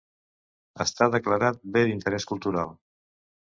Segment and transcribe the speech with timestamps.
[0.85, 2.75] Està declarat Bé d'interès cultural.